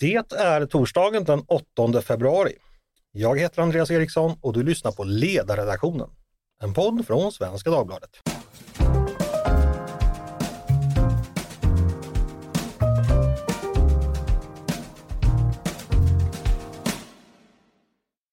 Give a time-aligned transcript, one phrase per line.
[0.00, 2.52] Det är torsdagen den 8 februari.
[3.12, 6.10] Jag heter Andreas Eriksson och du lyssnar på Ledarredaktionen,
[6.62, 8.10] en podd från Svenska Dagbladet.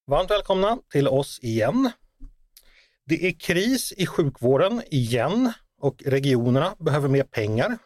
[0.06, 1.90] Varmt välkomna till oss igen.
[3.06, 7.78] Det är kris i sjukvården igen och regionerna behöver mer pengar.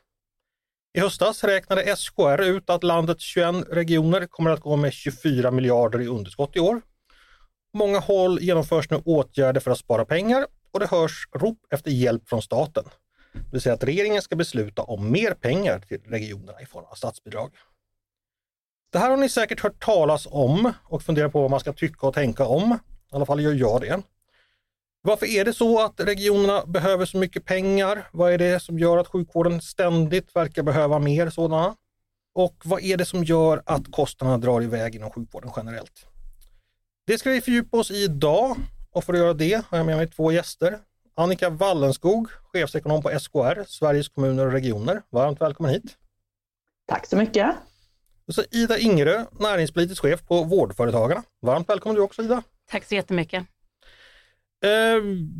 [0.92, 6.00] I höstas räknade SKR ut att landets 21 regioner kommer att gå med 24 miljarder
[6.00, 6.80] i underskott i år.
[7.72, 11.90] På många håll genomförs nu åtgärder för att spara pengar och det hörs rop efter
[11.90, 12.84] hjälp från staten.
[13.32, 16.94] Det vill säga att regeringen ska besluta om mer pengar till regionerna i form av
[16.94, 17.50] statsbidrag.
[18.92, 22.06] Det här har ni säkert hört talas om och funderat på vad man ska tycka
[22.06, 22.78] och tänka om.
[23.12, 24.02] I alla fall gör jag det.
[25.02, 28.08] Varför är det så att regionerna behöver så mycket pengar?
[28.12, 31.76] Vad är det som gör att sjukvården ständigt verkar behöva mer sådana?
[32.34, 36.06] Och vad är det som gör att kostnaderna drar iväg inom sjukvården generellt?
[37.06, 38.56] Det ska vi fördjupa oss i idag
[38.90, 40.78] och för att göra det har jag med mig två gäster.
[41.14, 45.02] Annika Wallenskog, chefsekonom på SKR, Sveriges kommuner och regioner.
[45.10, 45.96] Varmt välkommen hit!
[46.86, 47.56] Tack så mycket!
[48.26, 51.22] Och så Ida Ingerö, näringspolitisk chef på Vårdföretagarna.
[51.42, 52.42] Varmt välkommen du också Ida!
[52.70, 53.46] Tack så jättemycket!
[54.64, 54.70] Eh,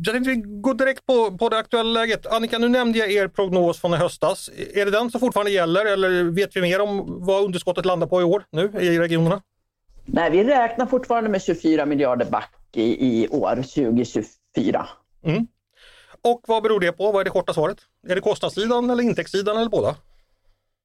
[0.03, 2.25] jag tänkte vi går direkt på, på det aktuella läget.
[2.25, 4.49] Annika, nu nämnde jag er prognos från i höstas.
[4.73, 8.21] Är det den som fortfarande gäller eller vet vi mer om vad underskottet landar på
[8.21, 9.41] i år nu i regionerna?
[10.05, 14.87] Nej, vi räknar fortfarande med 24 miljarder back i, i år, 2024.
[15.25, 15.47] Mm.
[16.21, 17.11] Och vad beror det på?
[17.11, 17.77] Vad är det korta svaret?
[18.07, 19.95] Är det kostnadssidan eller intäktssidan eller båda?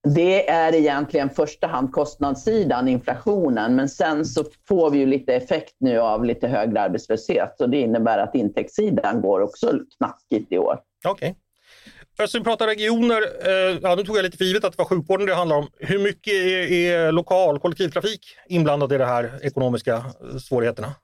[0.05, 5.77] Det är egentligen första hand kostnadssidan, inflationen, men sen så får vi ju lite effekt
[5.79, 10.79] nu av lite högre arbetslöshet och det innebär att intäktssidan går också knackigt i år.
[11.07, 11.31] Okej.
[11.31, 11.35] Okay.
[12.19, 14.85] Eftersom vi pratar regioner, eh, ja, nu tog jag lite för givet att det var
[14.85, 15.69] sjukvården det handlar om.
[15.79, 20.05] Hur mycket är, är lokal kollektivtrafik inblandad i de här ekonomiska
[20.49, 20.95] svårigheterna?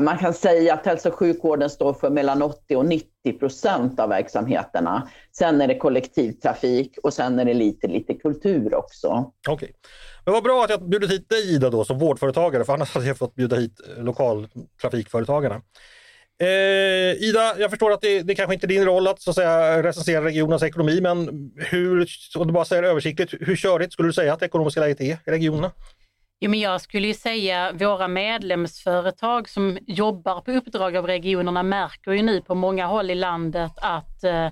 [0.00, 4.08] Man kan säga att hälso och sjukvården står för mellan 80 och 90 procent av
[4.08, 5.08] verksamheterna.
[5.32, 9.32] Sen är det kollektivtrafik och sen är det lite, lite kultur också.
[9.48, 9.54] Okej.
[9.54, 9.68] Okay.
[10.24, 13.06] Men vad bra att jag bjudit hit dig Ida då som vårdföretagare, för annars hade
[13.06, 15.62] jag fått bjuda hit lokaltrafikföretagarna.
[16.40, 19.36] Eh, Ida, jag förstår att det, det kanske inte är din roll att, så att
[19.36, 22.06] säga, recensera regionernas ekonomi, men hur,
[22.36, 25.04] om du bara säger översiktligt, hur körigt skulle du säga att det ekonomiska läget är
[25.04, 25.70] i regionerna?
[26.44, 32.12] Jo, men jag skulle ju säga våra medlemsföretag som jobbar på uppdrag av regionerna märker
[32.12, 34.48] ju nu på många håll i landet att eh,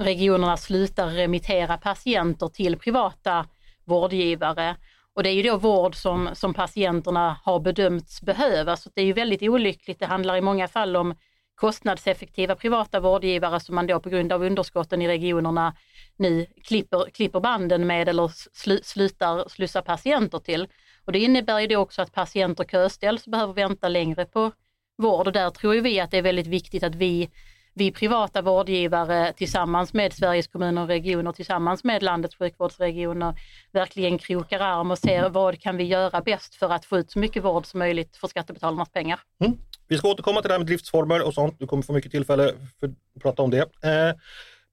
[0.00, 3.46] regionerna slutar remittera patienter till privata
[3.84, 4.76] vårdgivare.
[5.14, 9.06] Och det är ju då vård som, som patienterna har bedömts behöva, så det är
[9.06, 9.98] ju väldigt olyckligt.
[9.98, 11.14] Det handlar i många fall om
[11.54, 15.76] kostnadseffektiva privata vårdgivare som man då på grund av underskotten i regionerna
[16.16, 20.68] nu klipper, klipper banden med eller slu, slutar slussa patienter till.
[21.04, 24.52] Och det innebär ju då också att patienter köställs och behöver vänta längre på
[24.96, 27.30] vård och där tror vi att det är väldigt viktigt att vi,
[27.74, 33.34] vi privata vårdgivare tillsammans med Sveriges kommuner och regioner, tillsammans med landets sjukvårdsregioner
[33.72, 37.18] verkligen krokar arm och ser vad kan vi göra bäst för att få ut så
[37.18, 39.20] mycket vård som möjligt för skattebetalarnas pengar.
[39.40, 39.58] Mm.
[39.88, 41.58] Vi ska återkomma till det här med driftsformer och sånt.
[41.58, 43.60] Du kommer få mycket tillfälle för att prata om det.
[43.60, 44.14] Eh,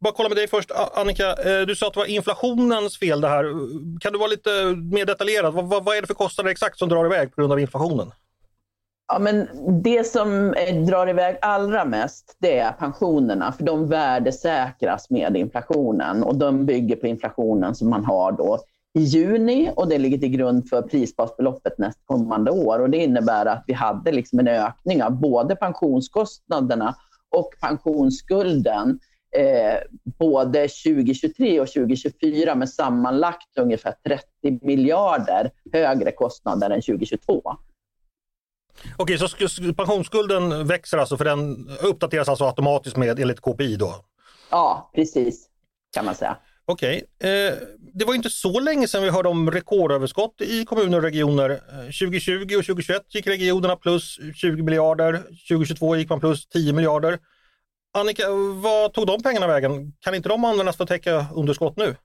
[0.01, 1.29] bara kolla med dig först, Annika.
[1.29, 3.43] Eh, du sa att det var inflationens fel det här.
[3.99, 4.49] Kan du vara lite
[4.91, 5.53] mer detaljerad?
[5.53, 8.11] Vad, vad, vad är det för kostnader exakt som drar iväg på grund av inflationen?
[9.07, 9.47] Ja, men
[9.83, 16.23] det som eh, drar iväg allra mest det är pensionerna, för de värdesäkras med inflationen
[16.23, 18.59] och de bygger på inflationen som man har då
[18.93, 22.79] i juni och det ligger till grund för prisbasbeloppet nästkommande år.
[22.79, 26.95] Och det innebär att vi hade liksom en ökning av både pensionskostnaderna
[27.29, 28.99] och pensionsskulden
[29.37, 29.79] eh,
[30.19, 37.41] både 2023 och 2024 med sammanlagt ungefär 30 miljarder högre kostnader än 2022.
[38.97, 39.27] Okej, så
[39.77, 43.95] pensionsskulden växer alltså för den uppdateras alltså automatiskt med enligt KPI då?
[44.51, 45.47] Ja, precis
[45.93, 46.37] kan man säga.
[46.65, 47.53] Okej, eh,
[47.93, 51.59] det var inte så länge sedan vi hörde om rekordöverskott i kommuner och regioner.
[51.85, 55.13] 2020 och 2021 gick regionerna plus 20 miljarder,
[55.49, 57.19] 2022 gick man plus 10 miljarder.
[57.93, 58.23] Annika,
[58.63, 59.93] vad tog de pengarna vägen?
[59.99, 61.95] Kan inte de användas för att täcka underskott nu?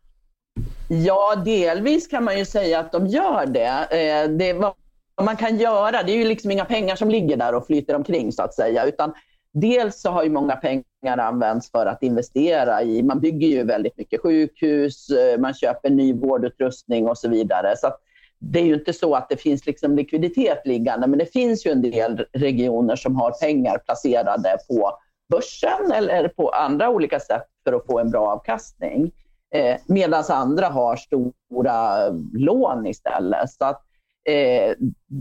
[0.88, 3.86] Ja, delvis kan man ju säga att de gör det.
[3.90, 7.54] Eh, det vad man kan göra, det är ju liksom inga pengar som ligger där
[7.54, 9.12] och flyter omkring så att säga, utan
[9.52, 13.96] dels så har ju många pengar använts för att investera i, man bygger ju väldigt
[13.96, 17.74] mycket sjukhus, eh, man köper ny vårdutrustning och så vidare.
[17.76, 17.92] Så
[18.38, 21.70] det är ju inte så att det finns liksom likviditet liggande, men det finns ju
[21.70, 24.98] en del regioner som har pengar placerade på
[25.28, 29.12] börsen eller på andra olika sätt för att få en bra avkastning.
[29.54, 33.50] Eh, Medan andra har stora eh, lån istället.
[33.50, 33.82] Så att,
[34.28, 34.74] eh,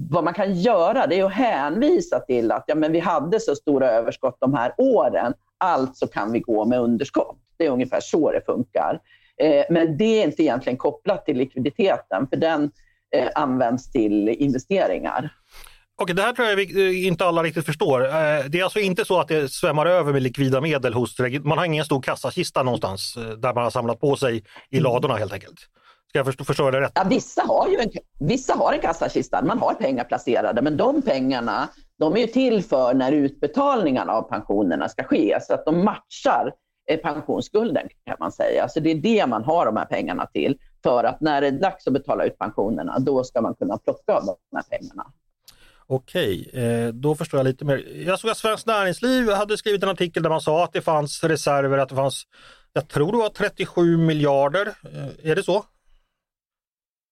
[0.10, 3.56] vad man kan göra det är att hänvisa till att ja, men vi hade så
[3.56, 7.38] stora överskott de här åren, alltså kan vi gå med underskott.
[7.58, 9.00] Det är ungefär så det funkar.
[9.38, 12.72] Eh, men det är inte egentligen kopplat till likviditeten, för den
[13.16, 15.30] eh, används till investeringar.
[15.98, 18.00] Okej, det här tror jag eh, inte alla riktigt förstår.
[18.50, 21.66] Det är alltså inte så att det svämmar över med likvida medel hos Man har
[21.66, 24.84] ingen stor kassakista någonstans där man har samlat på sig i mm.
[24.84, 25.60] ladorna helt enkelt.
[26.10, 26.92] Ska jag förstå, förstå det rätt?
[26.96, 27.90] Ja, vissa, har ju en,
[28.20, 31.70] vissa har en kassakista, man har pengar placerade, men de pengarna
[32.00, 36.54] de är ju till för när utbetalningarna av pensionerna ska ske, så att de matchar
[37.04, 38.70] pensionsskulden kan man säga.
[38.70, 40.58] Så det är det man har de här pengarna till.
[40.84, 44.14] För att när det är dags att betala ut pensionerna, då ska man kunna plocka
[44.14, 45.06] av de här pengarna.
[45.88, 48.04] Okej, eh, då förstår jag lite mer.
[48.08, 51.24] Jag såg att Svenskt Näringsliv hade skrivit en artikel där man sa att det fanns
[51.24, 52.24] reserver, att det fanns,
[52.74, 54.68] jag tror det var 37 miljarder.
[54.68, 55.66] Eh, är det så?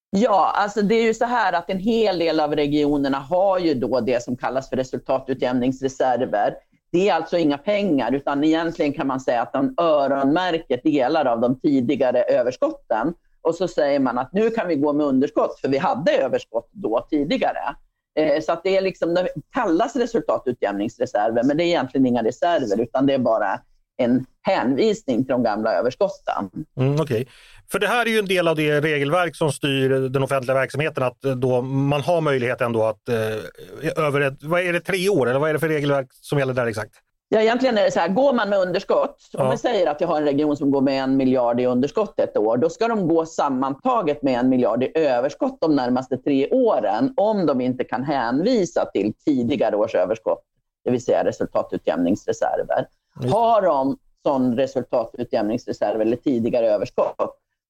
[0.10, 3.74] Ja, alltså det är ju så här att en hel del av regionerna har ju
[3.74, 6.56] då det som kallas för resultatutjämningsreserver.
[6.92, 11.42] Det är alltså inga pengar, utan egentligen kan man säga att de öronmärker delar av
[11.42, 13.14] de tidigare överskotten.
[13.42, 16.70] Och så säger man att nu kan vi gå med underskott, för vi hade överskott
[16.72, 17.76] då tidigare.
[18.16, 22.82] Eh, så att det, är liksom, det kallas resultatutjämningsreserver, men det är egentligen inga reserver,
[22.82, 23.60] utan det är bara
[23.98, 26.50] en hänvisning till de gamla överskotten.
[26.78, 27.26] Mm, okay.
[27.72, 31.04] För det här är ju en del av det regelverk som styr den offentliga verksamheten,
[31.04, 35.10] att eh, då man har möjlighet ändå att eh, över ett, vad är det, tre
[35.10, 36.94] år, eller vad är det för regelverk som gäller där exakt?
[37.34, 40.08] Ja, egentligen är det så här, går man med underskott, om vi säger att jag
[40.08, 43.08] har en region som går med en miljard i underskott ett år, då ska de
[43.08, 48.04] gå sammantaget med en miljard i överskott de närmaste tre åren, om de inte kan
[48.04, 50.44] hänvisa till tidigare års överskott,
[50.84, 52.88] det vill säga resultatutjämningsreserver.
[53.32, 57.16] Har de sån resultatutjämningsreserv eller tidigare överskott,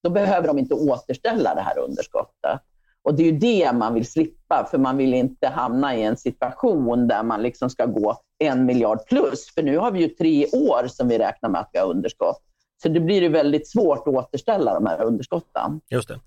[0.03, 2.61] då behöver de inte återställa det här underskottet.
[3.03, 6.17] Och det är ju det man vill slippa, för man vill inte hamna i en
[6.17, 9.53] situation där man liksom ska gå en miljard plus.
[9.55, 12.41] För nu har vi ju tre år som vi räknar med att vi har underskott.
[12.83, 15.81] Så det blir ju väldigt svårt att återställa de här underskotten.
[15.89, 16.19] Just det.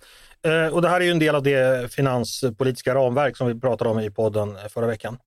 [0.51, 3.91] Eh, och det här är ju en del av det finanspolitiska ramverk som vi pratade
[3.91, 5.19] om i podden förra veckan.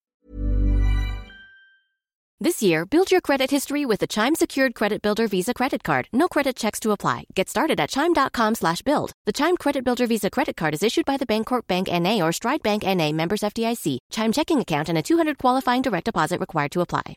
[2.41, 6.07] This year, build your credit history with the Chime Secured Credit Builder Visa Credit Card.
[6.13, 7.25] No credit checks to apply.
[7.35, 9.11] Get started at Chime.com slash build.
[9.25, 12.21] The Chime Credit Builder Visa Credit Card is issued by the Bancorp Bank N.A.
[12.21, 13.11] or Stride Bank N.A.
[13.11, 13.97] members FDIC.
[14.09, 17.15] Chime checking account and a 200 qualifying direct deposit required to apply.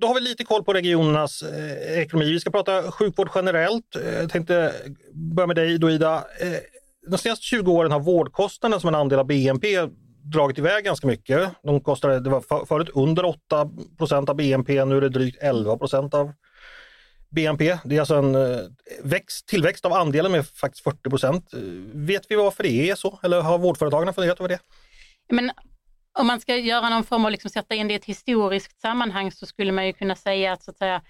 [0.00, 2.32] Då har vi lite koll på regionernas eh, ekonomi.
[2.32, 3.96] Vi ska prata sjukvård generellt.
[3.96, 4.72] Eh, jag tänkte
[5.12, 6.16] börja med dig då Ida.
[6.40, 6.58] Eh,
[7.10, 9.88] de senaste 20 åren har vårdkostnaderna som en andel av BNP
[10.32, 11.50] dragit iväg ganska mycket.
[11.62, 16.32] De kostade, det var förut under 8% av BNP, nu är det drygt 11% av
[17.28, 17.78] BNP.
[17.84, 18.60] Det är alltså en eh,
[19.02, 21.54] växt, tillväxt av andelen med faktiskt 40 procent.
[21.54, 21.60] Eh,
[21.94, 23.20] vet vi varför det är så?
[23.22, 24.58] Eller har vårdföretagen funderat över det?
[25.28, 25.50] Men
[26.18, 29.32] om man ska göra någon form av liksom sätta in det i ett historiskt sammanhang
[29.32, 31.02] så skulle man ju kunna säga att, så att säga,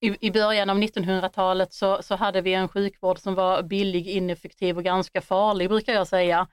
[0.00, 4.76] i, i början av 1900-talet så, så hade vi en sjukvård som var billig, ineffektiv
[4.76, 6.48] och ganska farlig brukar jag säga.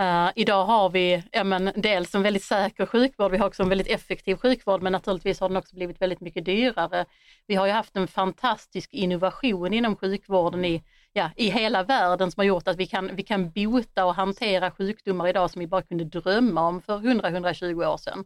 [0.00, 3.68] Uh, idag har vi ja, men, dels en väldigt säker sjukvård, vi har också en
[3.68, 7.04] väldigt effektiv sjukvård, men naturligtvis har den också blivit väldigt mycket dyrare.
[7.46, 12.40] Vi har ju haft en fantastisk innovation inom sjukvården i, ja, i hela världen som
[12.40, 15.82] har gjort att vi kan, vi kan bota och hantera sjukdomar idag som vi bara
[15.82, 18.24] kunde drömma om för 100-120 år sedan.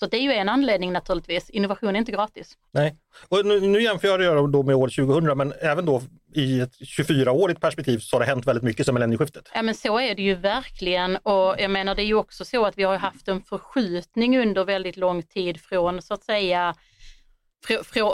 [0.00, 1.50] Så det är ju en anledning naturligtvis.
[1.50, 2.56] Innovation är inte gratis.
[2.70, 2.96] Nej,
[3.28, 6.02] och nu, nu jämför jag då med år 2000, men även då
[6.34, 9.50] i ett 24-årigt perspektiv så har det hänt väldigt mycket sedan millennieskiftet.
[9.54, 12.66] Ja men så är det ju verkligen och jag menar det är ju också så
[12.66, 16.74] att vi har haft en förskjutning under väldigt lång tid från så att säga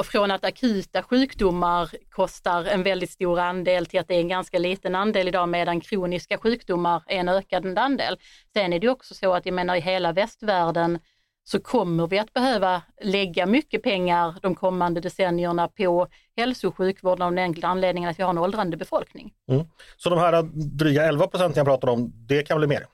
[0.05, 4.59] från att akuta sjukdomar kostar en väldigt stor andel till att det är en ganska
[4.59, 8.19] liten andel idag medan kroniska sjukdomar är en ökad andel.
[8.53, 10.99] Sen är det också så att jag menar i hela västvärlden
[11.45, 17.23] så kommer vi att behöva lägga mycket pengar de kommande decennierna på hälso och sjukvård
[17.23, 19.33] av den enkla anledningen att vi har en åldrande befolkning.
[19.49, 19.67] Mm.
[19.97, 20.43] Så de här
[20.79, 22.87] dryga 11 procenten jag pratar om, det kan bli mer?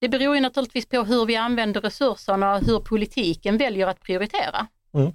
[0.00, 4.66] Det beror ju naturligtvis på hur vi använder resurserna och hur politiken väljer att prioritera.
[4.94, 5.12] Mm.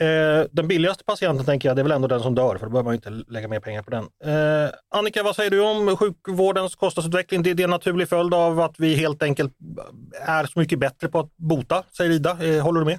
[0.00, 2.70] Eh, den billigaste patienten tänker jag, det är väl ändå den som dör, för då
[2.70, 4.04] behöver man inte lägga mer pengar på den.
[4.24, 7.42] Eh, Annika, vad säger du om sjukvårdens kostnadsutveckling?
[7.42, 9.52] Det, det är en naturlig följd av att vi helt enkelt
[10.26, 12.30] är så mycket bättre på att bota, säger Ida.
[12.30, 12.98] Eh, håller du med?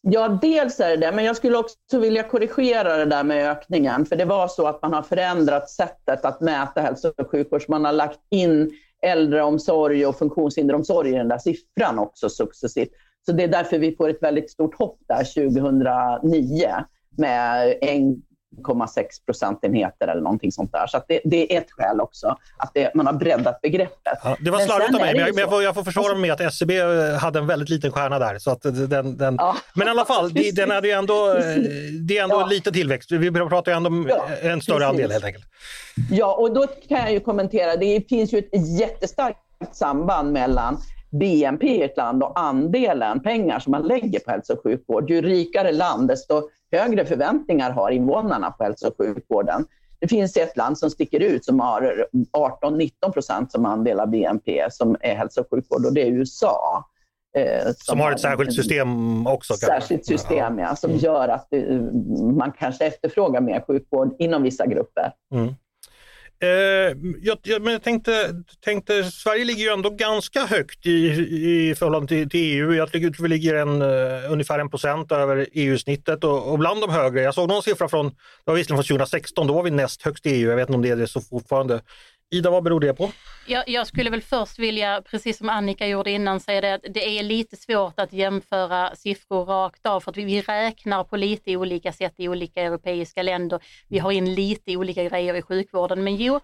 [0.00, 4.06] Ja, dels är det det, men jag skulle också vilja korrigera det där med ökningen.
[4.06, 7.62] För det var så att man har förändrat sättet att mäta hälso och sjukvård.
[7.68, 8.70] Man har lagt in
[9.02, 12.90] äldreomsorg och funktionshinderomsorg i den där siffran också successivt.
[13.26, 16.68] Så det är därför vi får ett väldigt stort hopp där 2009.
[17.18, 20.86] med 1,6 procentenheter eller någonting sånt där.
[20.86, 24.18] Så det, det, är ett skäl också, att det, man har breddat begreppet.
[24.24, 26.40] Ja, det var slarvigt av mig, men jag, får, jag får försvara mig med att
[26.40, 28.38] SCB e hade en väldigt liten stjärna där.
[28.38, 29.34] Så att den, den...
[29.38, 31.34] Ja, men i alla fall, det, den hade ändå,
[32.08, 32.46] det är ändå ja.
[32.46, 33.12] lite tillväxt.
[33.12, 34.90] Vi pratar ju ändå om ja, en större precis.
[34.90, 35.44] andel helt enkelt.
[36.10, 39.38] Ja, och då kan jag ju kommentera, det finns ju ett jättestarkt
[39.72, 40.78] samband mellan
[41.12, 45.10] BNP i ett land och andelen pengar som man lägger på hälso och sjukvård.
[45.10, 49.64] Ju rikare land, desto högre förväntningar har invånarna på hälso och sjukvården.
[50.00, 52.06] Det finns ett land som sticker ut som har
[52.62, 56.84] 18-19 procent som andel av BNP som är hälso och sjukvård och det är USA.
[57.36, 59.54] Eh, som, som, har ett särskilt system också?
[59.54, 61.02] Särskilt system, ja, som mm.
[61.02, 61.76] gör att eh,
[62.36, 65.12] man kanske efterfrågar mer sjukvård inom vissa grupper.
[65.34, 65.54] Mm.
[66.42, 70.90] Eh, jag, jag, men jag tänkte, tänkte, Sverige ligger ju ändå ganska högt i,
[71.70, 72.72] i förhållande till, till EU.
[72.72, 76.90] Jag tycker vi ligger en, uh, ungefär en procent över EU-snittet och, och, bland de
[76.90, 77.22] högre.
[77.22, 80.26] Jag såg någon siffra från, det var visserligen från 2016, då var vi näst högst
[80.26, 80.48] i EU.
[80.48, 81.80] Jag vet inte om det är det så fortfarande.
[82.32, 83.10] Ida, vad beror det på?
[83.46, 87.18] Jag, jag, skulle väl först vilja, precis som Annika gjorde innan, säga det att det
[87.18, 91.56] är lite svårt att jämföra siffror rakt av för att vi, vi räknar på lite
[91.56, 93.60] olika sätt i olika europeiska länder.
[93.88, 96.04] Vi har in lite olika grejer i sjukvården.
[96.04, 96.40] Men jo,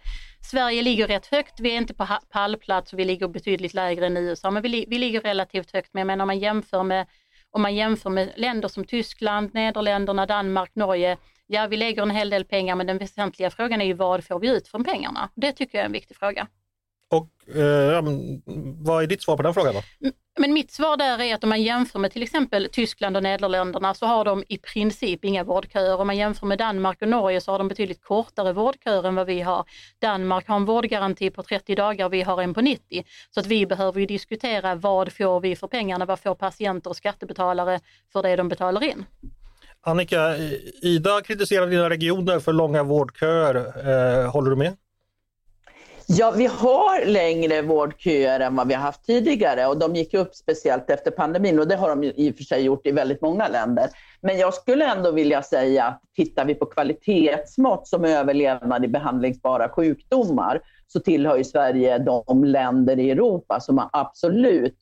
[0.50, 1.60] Sverige ligger rätt högt.
[1.60, 4.98] Vi är inte på pallplats och vi ligger betydligt lägre än USA, men vi, vi
[4.98, 5.90] ligger relativt högt.
[5.92, 7.06] Men jag menar, om man jämför med
[7.50, 11.16] om man jämför med länder som Tyskland, Nederländerna, Danmark, Norge
[11.48, 14.40] ja, vi lägger en hel del pengar, men den väsentliga frågan är ju vad får
[14.40, 15.30] vi ut från pengarna?
[15.34, 16.46] Det tycker jag är en viktig fråga.
[17.10, 18.02] Och eh,
[18.78, 20.10] vad är ditt svar på den frågan då?
[20.40, 23.94] Men mitt svar där är att om man jämför med till exempel Tyskland och Nederländerna
[23.94, 26.00] så har de i princip inga vårdköer.
[26.00, 29.26] Om man jämför med Danmark och Norge så har de betydligt kortare vårdköer än vad
[29.26, 29.64] vi har.
[29.98, 33.04] Danmark har en vårdgaranti på 30 dagar, vi har en på 90.
[33.30, 36.96] Så att vi behöver ju diskutera vad får vi för pengarna, vad får patienter och
[36.96, 37.80] skattebetalare
[38.12, 39.04] för det de betalar in.
[39.80, 40.36] Annika,
[40.82, 43.54] Ida kritiserar dina regioner för långa vårdköer.
[43.54, 44.76] Eh, håller du med?
[46.10, 50.34] Ja, vi har längre vårdköer än vad vi har haft tidigare och de gick upp
[50.34, 53.48] speciellt efter pandemin och det har de i och för sig gjort i väldigt många
[53.48, 53.88] länder.
[54.20, 59.68] Men jag skulle ändå vilja säga att tittar vi på kvalitetsmått som överlevnad i behandlingsbara
[59.68, 64.76] sjukdomar så tillhör ju Sverige de länder i Europa som har absolut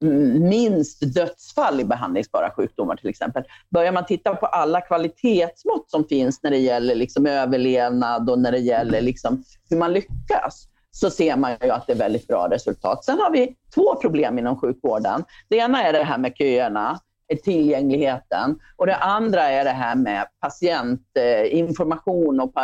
[0.00, 3.44] minst dödsfall i behandlingsbara sjukdomar till exempel.
[3.70, 8.52] Börjar man titta på alla kvalitetsmått som finns när det gäller liksom överlevnad och när
[8.52, 12.48] det gäller liksom hur man lyckas, så ser man ju att det är väldigt bra
[12.50, 13.04] resultat.
[13.04, 15.24] Sen har vi två problem inom sjukvården.
[15.48, 18.58] Det ena är det här med köerna, eh, tillgängligheten.
[18.76, 22.54] Och det andra är det här med patientinformation eh, och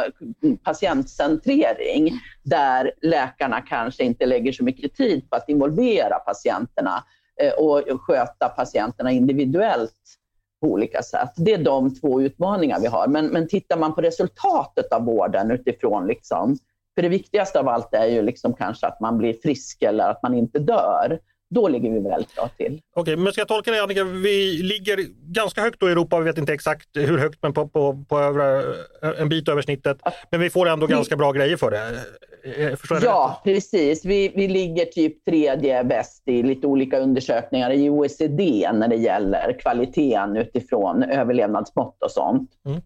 [0.63, 7.05] patientcentrering, där läkarna kanske inte lägger så mycket tid på att involvera patienterna
[7.57, 9.93] och sköta patienterna individuellt
[10.61, 11.33] på olika sätt.
[11.37, 13.07] Det är de två utmaningar vi har.
[13.07, 16.59] Men, men tittar man på resultatet av vården utifrån, liksom,
[16.95, 20.23] för det viktigaste av allt är ju liksom kanske att man blir frisk eller att
[20.23, 21.19] man inte dör
[21.51, 22.81] då ligger vi väldigt bra till.
[22.95, 24.99] Okej, men ska jag tolka det Annika, vi ligger
[25.33, 28.63] ganska högt i Europa, vi vet inte exakt hur högt, men på, på, på övre,
[29.19, 29.99] en bit över snittet.
[30.31, 32.01] Men vi får ändå ganska bra grejer för det.
[32.47, 33.45] Eh, ja, rätt?
[33.45, 34.05] precis.
[34.05, 39.59] Vi, vi ligger typ tredje bäst i lite olika undersökningar i OECD när det gäller
[39.61, 42.51] kvaliteten utifrån överlevnadsmått och sånt.
[42.67, 42.81] Mm.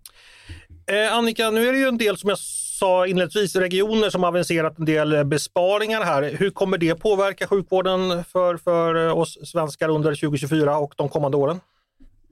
[0.87, 4.79] Eh, Annika, nu är det ju en del som jag sa inledningsvis regioner som aviserat
[4.79, 6.23] en del besparingar här.
[6.23, 11.61] Hur kommer det påverka sjukvården för, för oss svenskar under 2024 och de kommande åren?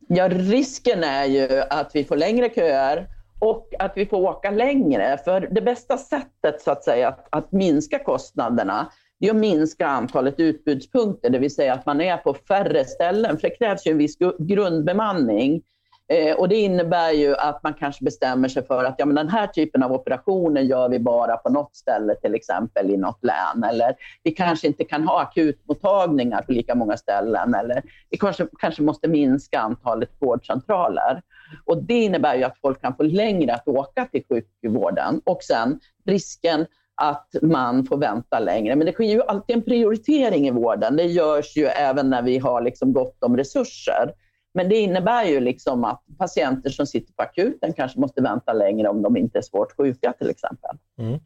[0.09, 3.07] Ja, risken är ju att vi får längre köer
[3.39, 5.19] och att vi får åka längre.
[5.25, 8.91] För det bästa sättet så att säga att, att minska kostnaderna
[9.21, 13.39] det är att minska antalet utbudspunkter, det vill säga att man är på färre ställen.
[13.39, 15.63] För det krävs ju en viss grundbemanning.
[16.09, 19.29] Eh, och det innebär ju att man kanske bestämmer sig för att ja, men den
[19.29, 23.65] här typen av operationer gör vi bara på något ställe, till exempel i något län.
[23.71, 27.55] Eller vi kanske inte kan ha akutmottagningar på lika många ställen.
[27.55, 31.23] Eller vi kanske, kanske måste minska antalet vårdcentraler.
[31.65, 35.21] Och det innebär ju att folk kan få längre att åka till sjukvården.
[35.25, 38.77] Och sen risken att man får vänta längre.
[38.77, 40.97] Men det sker ju alltid en prioritering i vården.
[40.97, 44.13] Det görs ju även när vi har liksom gott om resurser.
[44.59, 48.89] Men det innebär ju liksom att patienter som sitter på akuten kanske måste vänta längre
[48.89, 50.71] om de inte är svårt sjuka till exempel.
[50.99, 51.21] Mm.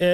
[0.00, 0.06] Eh,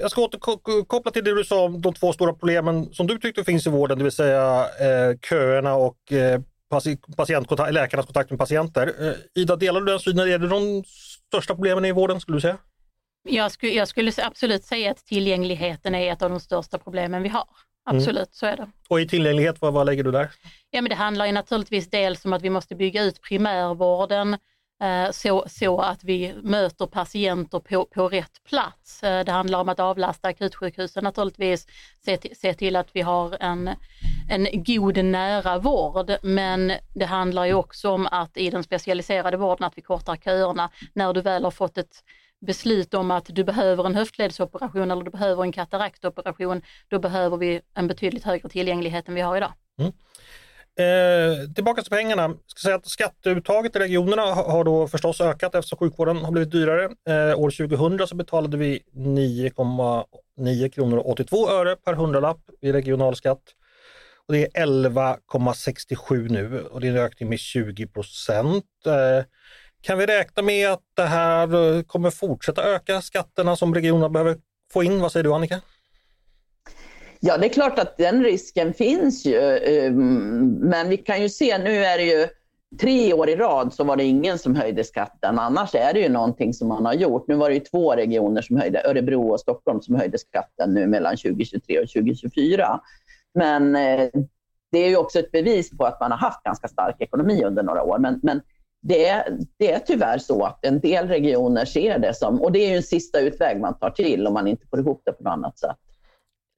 [0.00, 3.44] jag ska återkoppla till det du sa om de två stora problemen som du tyckte
[3.44, 6.40] finns i vården, det vill säga eh, köerna och eh,
[7.16, 8.92] patientkontakt, läkarnas kontakt med patienter.
[9.00, 10.28] Eh, Ida, delar du den synen?
[10.28, 10.84] Är det de
[11.28, 12.56] största problemen i vården skulle du säga?
[13.28, 17.28] Jag skulle, jag skulle absolut säga att tillgängligheten är ett av de största problemen vi
[17.28, 17.48] har.
[17.88, 17.96] Mm.
[17.96, 18.28] Absolut, mm.
[18.32, 18.68] så är det.
[18.88, 20.30] Och i tillgänglighet, vad, vad lägger du där?
[20.70, 24.36] Ja, men det handlar ju naturligtvis dels om att vi måste bygga ut primärvården
[24.80, 29.02] Eh, så, så att vi möter patienter på, på rätt plats.
[29.02, 31.66] Eh, det handlar om att avlasta akutsjukhusen naturligtvis,
[32.04, 33.70] se, till, se till att vi har en,
[34.30, 36.16] en god nära vård.
[36.22, 40.70] Men det handlar ju också om att i den specialiserade vården att vi kortar köerna
[40.92, 42.04] när du väl har fått ett
[42.46, 47.60] beslut om att du behöver en höftledsoperation eller du behöver en kataraktoperation, då behöver vi
[47.74, 49.52] en betydligt högre tillgänglighet än vi har idag.
[49.78, 49.92] Mm.
[50.78, 52.22] Eh, tillbaka till pengarna.
[52.22, 56.50] Jag ska säga att skatteuttaget i regionerna har då förstås ökat eftersom sjukvården har blivit
[56.50, 56.84] dyrare.
[56.84, 63.42] Eh, år 2000 så betalade vi 9,9 kronor och 82 öre per hundralapp i regionalskatt.
[64.26, 68.64] Och det är 11,67 nu och det är en ökning med 20 procent.
[68.86, 69.24] Eh,
[69.80, 74.36] kan vi räkna med att det här eh, kommer fortsätta öka skatterna som regionerna behöver
[74.72, 75.00] få in?
[75.00, 75.60] Vad säger du Annika?
[77.20, 79.58] Ja, det är klart att den risken finns ju.
[79.58, 82.28] Ehm, men vi kan ju se, nu är det ju
[82.80, 85.38] tre år i rad så var det ingen som höjde skatten.
[85.38, 87.28] Annars är det ju någonting som man har gjort.
[87.28, 90.86] Nu var det ju två regioner som höjde, Örebro och Stockholm, som höjde skatten nu
[90.86, 92.80] mellan 2023 och 2024.
[93.34, 94.08] Men eh,
[94.72, 97.62] det är ju också ett bevis på att man har haft ganska stark ekonomi under
[97.62, 97.98] några år.
[97.98, 98.40] Men, men
[98.80, 102.58] det, är, det är tyvärr så att en del regioner ser det som, och det
[102.58, 105.22] är ju en sista utväg man tar till om man inte får ihop det på
[105.22, 105.76] något annat sätt.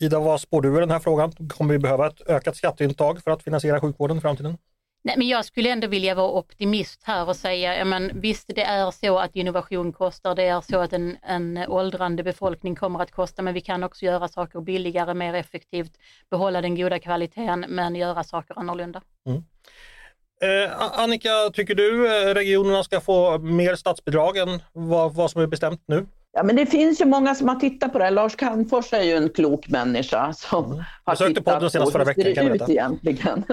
[0.02, 1.32] Ida, vad spår du i den här frågan?
[1.32, 4.58] Kommer vi behöva ett ökat skatteintag för att finansiera sjukvården i framtiden?
[5.02, 8.62] Nej, men jag skulle ändå vilja vara optimist här och säga, ja, men visst det
[8.62, 13.10] är så att innovation kostar, det är så att en, en åldrande befolkning kommer att
[13.10, 15.92] kosta, men vi kan också göra saker billigare, mer effektivt,
[16.30, 19.02] behålla den goda kvaliteten, men göra saker annorlunda.
[19.26, 19.42] Mm.
[20.42, 25.46] Eh, Annika, tycker du eh, regionerna ska få mer statsbidrag än vad, vad som är
[25.46, 26.06] bestämt nu?
[26.32, 28.10] Ja, men det finns ju många som har tittat på det.
[28.10, 30.84] Lars Calmfors är ju en klok människa som mm.
[31.04, 33.44] har tittat på hur förra veckan, ser det ut egentligen.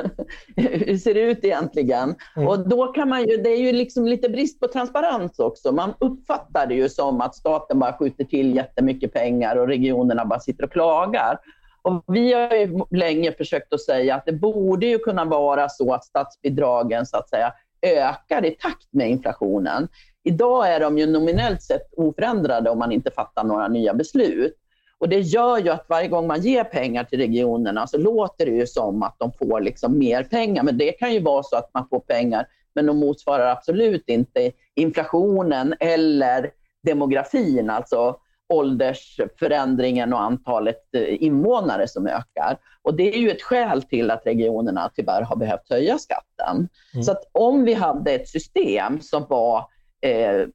[0.56, 2.16] hur ser det ut egentligen?
[2.36, 2.48] Mm.
[2.48, 5.72] Och då kan man ju, det är ju liksom lite brist på transparens också.
[5.72, 10.40] Man uppfattar det ju som att staten bara skjuter till jättemycket pengar och regionerna bara
[10.40, 11.40] sitter och klagar.
[11.82, 15.94] Och vi har ju länge försökt att säga att det borde ju kunna vara så
[15.94, 19.88] att statsbidragen så att säga ökar i takt med inflationen.
[20.24, 24.58] Idag är de ju nominellt sett oförändrade om man inte fattar några nya beslut.
[25.00, 28.52] Och Det gör ju att varje gång man ger pengar till regionerna så låter det
[28.52, 30.64] ju som att de får liksom mer pengar.
[30.64, 34.52] Men det kan ju vara så att man får pengar men de motsvarar absolut inte
[34.76, 36.52] inflationen eller
[36.84, 38.16] demografin, alltså
[38.50, 42.58] åldersförändringen och antalet eh, invånare som ökar.
[42.82, 46.70] Och det är ju ett skäl till att regionerna tyvärr har behövt höja skatten.
[46.94, 47.04] Mm.
[47.04, 49.66] Så att om vi hade ett system som var
[50.02, 50.48] eh,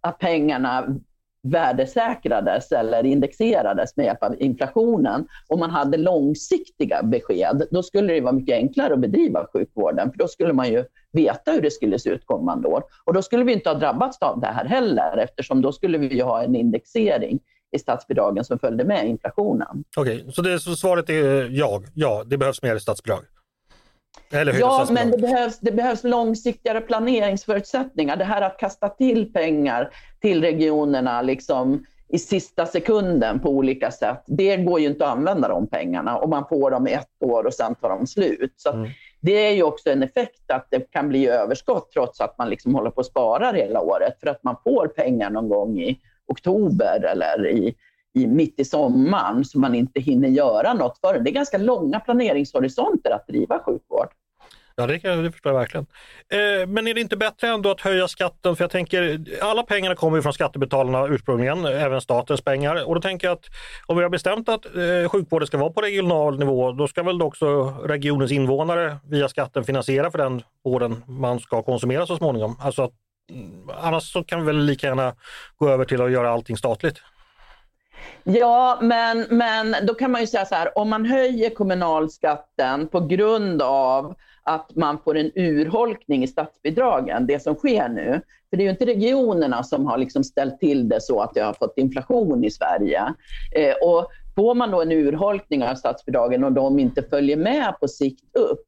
[0.00, 0.96] att pengarna
[1.50, 8.20] värdesäkrades eller indexerades med hjälp av inflationen och man hade långsiktiga besked, då skulle det
[8.20, 10.10] vara mycket enklare att bedriva sjukvården.
[10.10, 12.82] För då skulle man ju veta hur det skulle se ut kommande år.
[13.04, 16.20] Och då skulle vi inte ha drabbats av det här heller eftersom då skulle vi
[16.20, 17.38] ha en indexering
[17.76, 19.84] i statsbidragen som följde med inflationen.
[19.96, 23.20] Okej, okay, så, det, så svaret är eh, ja, ja, det behövs mer statsbidrag?
[24.30, 28.16] Ja, men det behövs, det behövs långsiktigare planeringsförutsättningar.
[28.16, 34.22] Det här att kasta till pengar till regionerna liksom i sista sekunden på olika sätt,
[34.26, 37.54] det går ju inte att använda de pengarna och man får dem ett år och
[37.54, 38.54] sen tar de slut.
[38.56, 38.90] Så mm.
[39.20, 42.74] Det är ju också en effekt att det kan bli överskott trots att man liksom
[42.74, 47.04] håller på att spara hela året för att man får pengar någon gång i oktober
[47.04, 47.74] eller i
[48.14, 52.00] i, mitt i sommaren så man inte hinner göra något för Det är ganska långa
[52.00, 54.08] planeringshorisonter att driva sjukvård.
[54.80, 55.86] Ja, det, kan, det förstår jag verkligen.
[56.32, 58.56] Eh, men är det inte bättre ändå att höja skatten?
[58.56, 62.88] För jag tänker, alla pengarna kommer ju från skattebetalarna ursprungligen, även statens pengar.
[62.88, 63.44] Och då tänker jag att
[63.86, 67.22] om vi har bestämt att eh, sjukvården ska vara på regional nivå, då ska väl
[67.22, 72.56] också regionens invånare via skatten finansiera för den vården man ska konsumera så småningom.
[72.60, 72.92] Alltså att,
[73.32, 75.14] mm, annars så kan vi väl lika gärna
[75.56, 76.96] gå över till att göra allting statligt.
[78.24, 83.00] Ja, men, men då kan man ju säga så här, om man höjer kommunalskatten på
[83.00, 88.20] grund av att man får en urholkning i statsbidragen, det som sker nu.
[88.50, 91.40] För det är ju inte regionerna som har liksom ställt till det så att det
[91.40, 93.14] har fått inflation i Sverige.
[93.56, 97.88] Eh, och får man då en urholkning av statsbidragen och de inte följer med på
[97.88, 98.64] sikt upp,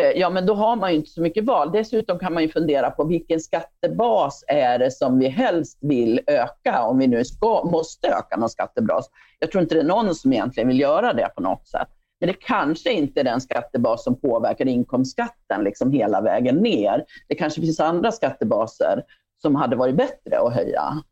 [0.00, 1.72] ja men då har man ju inte så mycket val.
[1.72, 6.82] Dessutom kan man ju fundera på vilken skattebas är det som vi helst vill öka
[6.82, 9.10] om vi nu ska, måste öka någon skattebas.
[9.38, 11.88] Jag tror inte det är någon som egentligen vill göra det på något sätt.
[12.20, 17.04] Men det kanske inte är den skattebas som påverkar inkomstskatten liksom hela vägen ner.
[17.28, 19.02] Det kanske finns andra skattebaser
[19.42, 21.02] som hade varit bättre att höja.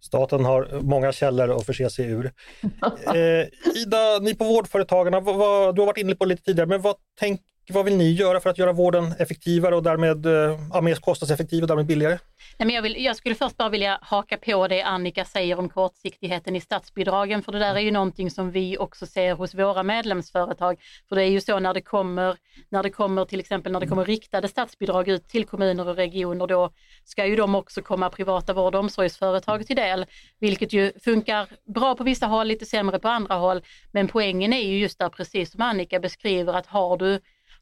[0.00, 2.32] Staten har många källor att förse sig ur.
[3.14, 3.46] Eh,
[3.82, 6.96] Ida, ni på Vårdföretagarna, vad, vad, du har varit inne på lite tidigare, men vad
[7.18, 10.94] tänk, vad vill ni göra för att göra vården effektivare och därmed eh, ja, mer
[10.94, 12.18] kostnadseffektiv och därmed billigare?
[12.58, 15.68] Nej, men jag, vill, jag skulle först bara vilja haka på det Annika säger om
[15.68, 19.82] kortsiktigheten i statsbidragen, för det där är ju någonting som vi också ser hos våra
[19.82, 20.80] medlemsföretag.
[21.08, 22.36] För det är ju så när det kommer,
[22.68, 26.46] när det kommer till exempel när det kommer riktade statsbidrag ut till kommuner och regioner,
[26.46, 26.70] då
[27.04, 30.06] ska ju de också komma privata vård och omsorgsföretag till del,
[30.40, 33.62] vilket ju funkar bra på vissa håll, lite sämre på andra håll.
[33.92, 37.20] Men poängen är ju just där, precis som Annika beskriver, att har du,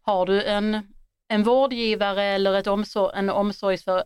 [0.08, 0.82] har du en
[1.28, 4.04] en vårdgivare eller ett omsorg, en omsorgsför,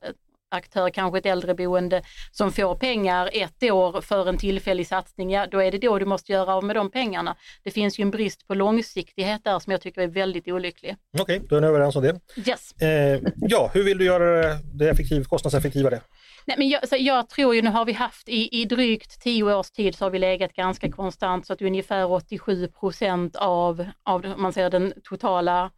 [0.51, 5.63] aktör, kanske ett äldreboende, som får pengar ett år för en tillfällig satsning, ja då
[5.63, 7.37] är det då du måste göra av med de pengarna.
[7.65, 10.97] Det finns ju en brist på långsiktighet där som jag tycker är väldigt olycklig.
[11.19, 12.21] Okej, okay, då är ni överens om det.
[12.49, 12.73] Yes.
[12.83, 16.01] Eh, ja, hur vill du göra det effektivt, kostnadseffektivare?
[16.47, 19.71] Nej, men jag, jag tror ju, nu har vi haft i, i drygt tio års
[19.71, 24.53] tid så har vi legat ganska konstant så att ungefär 87 procent av, av man
[24.53, 25.71] säger, den totala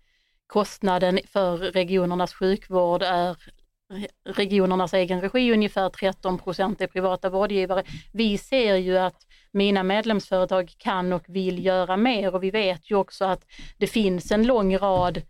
[0.47, 3.37] kostnaden för regionernas sjukvård är
[4.25, 7.85] regionernas egen regi, ungefär 13 procent är privata vårdgivare.
[8.13, 12.95] Vi ser ju att mina medlemsföretag kan och vill göra mer och vi vet ju
[12.95, 13.45] också att
[13.79, 15.23] det finns en lång rad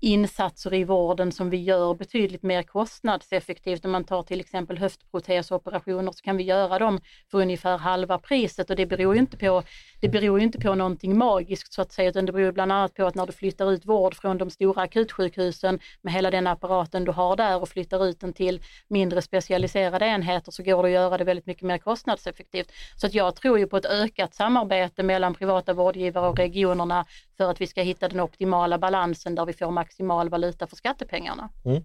[0.00, 3.84] insatser i vården som vi gör betydligt mer kostnadseffektivt.
[3.84, 8.70] Om man tar till exempel höftprotesoperationer så kan vi göra dem för ungefär halva priset
[8.70, 9.62] och det beror ju inte på,
[10.00, 12.94] det beror ju inte på någonting magiskt så att säga utan det beror bland annat
[12.94, 17.04] på att när du flyttar ut vård från de stora akutsjukhusen med hela den apparaten
[17.04, 20.92] du har där och flyttar ut den till mindre specialiserade enheter så går det att
[20.92, 22.72] göra det väldigt mycket mer kostnadseffektivt.
[22.96, 27.04] Så att jag tror ju på ett ökat samarbete mellan privata vårdgivare och regionerna
[27.38, 31.48] för att vi ska hitta den optimala balansen där vi får maximal valuta för skattepengarna.
[31.64, 31.82] Mm.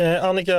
[0.00, 0.54] Eh, Annika,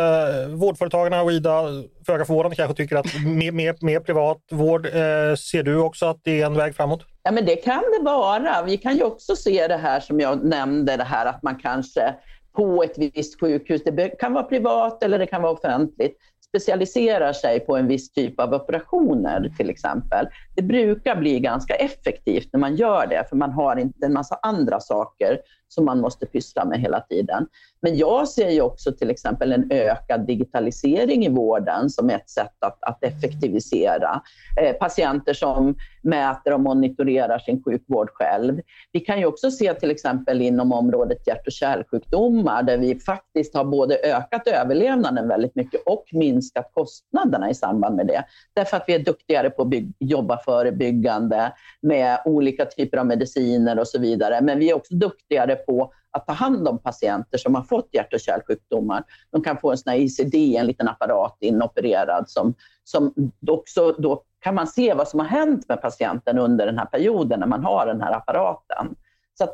[0.47, 1.63] vårdföretagarna och Ida,
[2.05, 6.19] föga förvånande kanske tycker att mer, mer, mer privat vård, eh, ser du också att
[6.23, 7.05] det är en väg framåt?
[7.23, 8.63] Ja men det kan det vara.
[8.63, 12.15] Vi kan ju också se det här som jag nämnde, det här att man kanske
[12.55, 16.17] på ett visst sjukhus, det kan vara privat eller det kan vara offentligt,
[16.51, 20.27] specialiserar sig på en viss typ av operationer till exempel.
[20.55, 24.39] Det brukar bli ganska effektivt när man gör det, för man har inte en massa
[24.41, 25.37] andra saker
[25.73, 27.47] som man måste pyssla med hela tiden.
[27.81, 32.55] Men jag ser ju också till exempel en ökad digitalisering i vården som ett sätt
[32.59, 34.21] att, att effektivisera.
[34.61, 38.61] Eh, patienter som mäter och monitorerar sin sjukvård själv.
[38.91, 43.55] Vi kan ju också se till exempel inom området hjärt och kärlsjukdomar där vi faktiskt
[43.55, 48.23] har både ökat överlevnaden väldigt mycket och minskat kostnaderna i samband med det.
[48.53, 53.87] Därför att vi är duktigare på att jobba förebyggande med olika typer av mediciner och
[53.87, 54.41] så vidare.
[54.41, 58.13] Men vi är också duktigare på att ta hand om patienter som har fått hjärt
[58.13, 59.03] och kärlsjukdomar.
[59.31, 63.13] De kan få en sån ICD, en liten apparat inopererad som, som
[63.47, 67.39] också då kan man se vad som har hänt med patienten under den här perioden
[67.39, 68.95] när man har den här apparaten.
[69.33, 69.47] Så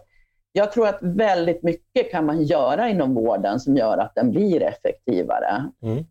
[0.51, 4.63] jag tror att väldigt mycket kan man göra inom vården som gör att den blir
[4.63, 5.71] effektivare.
[5.81, 6.05] Mm.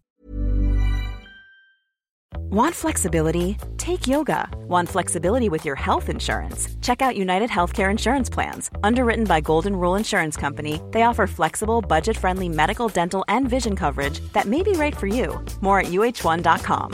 [2.51, 3.57] Want flexibility?
[3.77, 4.49] Take yoga.
[4.69, 6.69] Want flexibility with your health insurance?
[6.81, 8.71] Check out United Healthcare Insurance Plans.
[8.83, 13.77] Underwritten by Golden Rule Insurance Company, they offer flexible, budget friendly medical, dental, and vision
[13.77, 15.45] coverage that may be right for you.
[15.61, 16.93] More at uh1.com.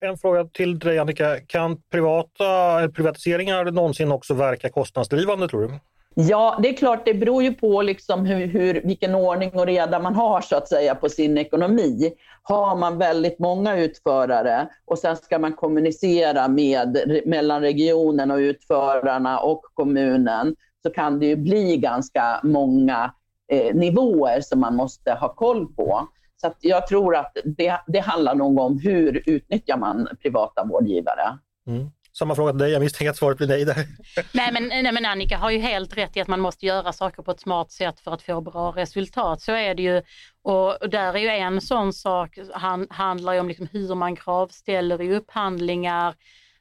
[0.00, 1.40] En fråga till dig Annika.
[1.46, 5.78] Kan privata eh, privatiseringar någonsin också verka kostnadsdrivande tror du?
[6.14, 9.98] Ja, det är klart, det beror ju på liksom hur, hur, vilken ordning och reda
[9.98, 12.12] man har så att säga på sin ekonomi.
[12.42, 19.40] Har man väldigt många utförare och sen ska man kommunicera med, mellan regionen och utförarna
[19.40, 23.14] och kommunen så kan det ju bli ganska många
[23.52, 26.08] eh, nivåer som man måste ha koll på.
[26.36, 31.38] Så jag tror att det, det handlar nog om hur utnyttjar man privata vårdgivare.
[31.66, 31.90] Mm.
[32.18, 33.86] Samma fråga till dig, jag misstänker att svaret blir nej där.
[34.32, 37.22] Nej men, nej men Annika har ju helt rätt i att man måste göra saker
[37.22, 39.42] på ett smart sätt för att få bra resultat.
[39.42, 40.02] Så är det ju.
[40.42, 45.02] Och, där är ju en sån sak, han, handlar ju om liksom hur man kravställer
[45.02, 46.08] i upphandlingar.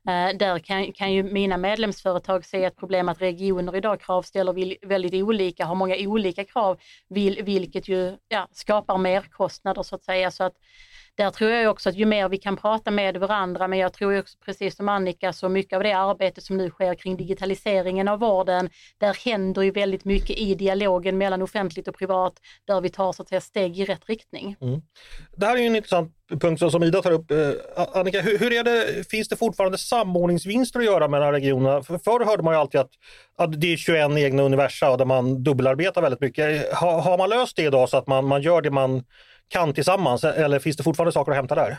[0.08, 5.14] Eh, där kan, kan ju mina medlemsföretag se ett problem att regioner idag kravställer väldigt
[5.14, 10.32] olika, har många olika krav, vil, vilket ju ja, skapar merkostnader så att säga.
[10.32, 10.54] Så att,
[11.18, 14.20] där tror jag också att ju mer vi kan prata med varandra, men jag tror
[14.20, 18.20] också precis som Annika, så mycket av det arbete som nu sker kring digitaliseringen av
[18.20, 22.34] vården, där händer ju väldigt mycket i dialogen mellan offentligt och privat,
[22.66, 24.56] där vi tar så att säga steg i rätt riktning.
[24.62, 24.82] Mm.
[25.36, 27.32] Det här är ju en intressant punkt som Ida tar upp.
[27.32, 27.38] Eh,
[27.94, 31.84] Annika, hur, hur, är det, finns det fortfarande samordningsvinster att göra mellan regionerna?
[31.84, 32.92] För förr hörde man ju alltid att,
[33.38, 36.74] att det är 21 egna universa där man dubbelarbetar väldigt mycket.
[36.74, 39.04] Ha, har man löst det idag så att man, man gör det man
[39.48, 41.78] kan tillsammans eller finns det fortfarande saker att hämta där?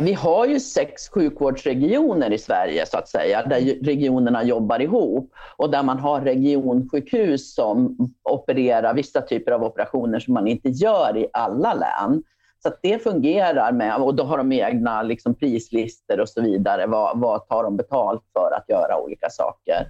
[0.00, 5.70] Vi har ju sex sjukvårdsregioner i Sverige så att säga, där regionerna jobbar ihop och
[5.70, 11.26] där man har regionsjukhus som opererar vissa typer av operationer som man inte gör i
[11.32, 12.22] alla län.
[12.62, 16.86] Så det fungerar med, och då har de egna liksom, prislistor och så vidare.
[16.86, 19.86] Vad, vad tar de betalt för att göra olika saker?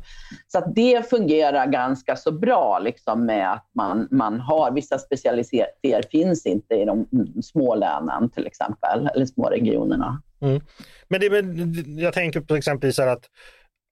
[0.46, 6.46] Så det fungerar ganska så bra liksom, med att man, man har vissa specialiteter finns
[6.46, 7.07] inte i de
[7.42, 10.22] små länen till exempel, eller små regionerna.
[10.40, 10.61] Mm.
[11.09, 13.24] Men, det, jag tänker på exempelvis att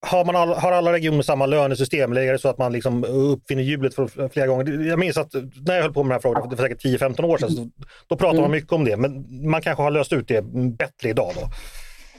[0.07, 3.05] har, man all, har alla regioner samma lönesystem eller är det så att man liksom
[3.05, 4.89] uppfinner hjulet för flera gånger?
[4.89, 5.35] Jag minns att
[5.67, 7.73] när jag höll på med den här frågan för säkert 10-15 år sedan,
[8.07, 8.43] då pratade mm.
[8.43, 10.43] man mycket om det, men man kanske har löst ut det
[10.79, 11.49] bättre idag då?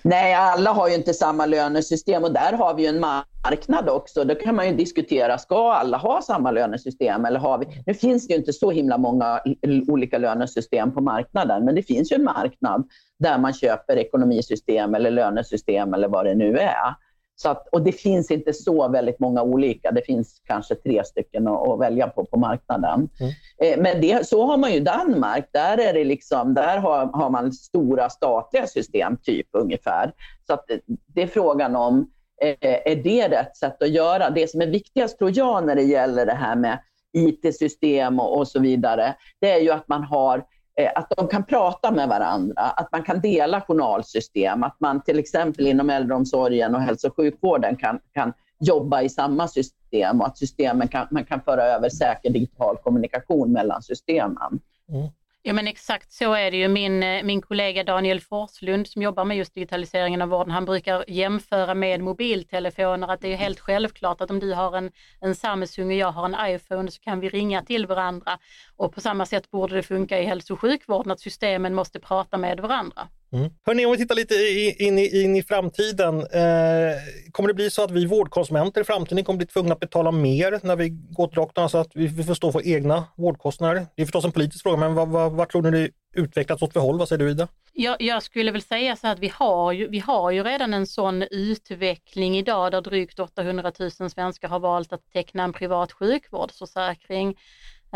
[0.01, 4.23] Nej, alla har ju inte samma lönesystem och där har vi ju en marknad också.
[4.23, 7.25] Då kan man ju diskutera, ska alla ha samma lönesystem?
[7.25, 7.65] Eller har vi...
[7.85, 9.41] Nu finns det ju inte så himla många
[9.87, 15.11] olika lönesystem på marknaden, men det finns ju en marknad där man köper ekonomisystem eller
[15.11, 16.95] lönesystem eller vad det nu är.
[17.39, 19.91] Så att, och det finns inte så väldigt många olika.
[19.91, 23.09] Det finns kanske tre stycken att, att välja på på marknaden.
[23.19, 23.33] Mm.
[23.63, 25.49] Eh, men det, så har man ju Danmark.
[25.51, 30.13] Där, är det liksom, där har, har man stora statliga system, typ ungefär.
[30.47, 30.65] Så att
[31.07, 34.29] det är frågan om, eh, är det rätt sätt att göra?
[34.29, 36.79] Det som är viktigast tror jag när det gäller det här med
[37.13, 40.43] IT-system och, och så vidare, det är ju att man har
[40.77, 45.19] Eh, att de kan prata med varandra, att man kan dela journalsystem, att man till
[45.19, 50.37] exempel inom äldreomsorgen och hälso och sjukvården kan, kan jobba i samma system och att
[50.37, 54.59] systemen kan, man kan föra över säker digital kommunikation mellan systemen.
[54.89, 55.07] Mm.
[55.47, 56.67] Ja men exakt så är det ju.
[56.67, 61.05] Min, eh, min kollega Daniel Forslund som jobbar med just digitaliseringen av vården, han brukar
[61.07, 65.87] jämföra med mobiltelefoner att det är helt självklart att om du har en, en Samsung
[65.87, 68.39] och jag har en iPhone så kan vi ringa till varandra.
[68.75, 72.37] Och på samma sätt borde det funka i hälso och sjukvården att systemen måste prata
[72.37, 73.07] med varandra.
[73.31, 73.49] Mm.
[73.65, 74.35] Hörrni, om vi tittar lite
[74.83, 76.15] in i, in i framtiden.
[76.19, 76.95] Eh,
[77.31, 80.59] kommer det bli så att vi vårdkonsumenter i framtiden kommer bli tvungna att betala mer
[80.63, 83.87] när vi går till doktorn, så att vi får stå för egna vårdkostnader?
[83.95, 85.89] Det är förstås en politisk fråga, men vad, vad, vad tror ni det
[86.21, 86.99] utvecklats åt för håll?
[86.99, 87.47] Vad säger du Ida?
[87.73, 90.87] Jag, jag skulle väl säga så att vi har, ju, vi har ju redan en
[90.87, 97.35] sån utveckling idag där drygt 800 000 svenskar har valt att teckna en privat sjukvårdsförsäkring.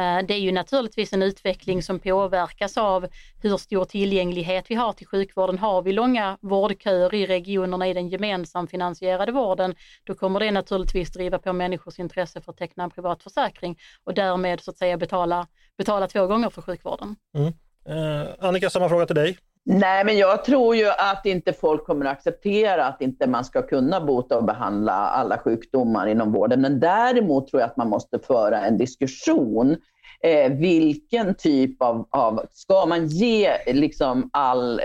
[0.02, 3.08] Eh, det är ju naturligtvis en utveckling som påverkas av
[3.42, 5.58] hur stor tillgänglighet vi har till sjukvården.
[5.58, 11.12] Har vi långa vårdköer i regionerna i den gemensamt finansierade vården, då kommer det naturligtvis
[11.12, 14.98] driva på människors intresse för att teckna en privat försäkring och därmed så att säga
[14.98, 17.16] betala, betala två gånger för sjukvården.
[17.36, 17.54] Mm.
[17.86, 19.38] Eh, Annika, samma fråga till dig.
[19.66, 23.62] Nej, men jag tror ju att inte folk kommer att acceptera att inte man ska
[23.62, 26.62] kunna bota och behandla alla sjukdomar inom vården.
[26.62, 29.78] Men däremot tror jag att man måste föra en diskussion.
[30.24, 32.46] Eh, vilken typ av, av...
[32.52, 34.82] Ska man ge liksom all,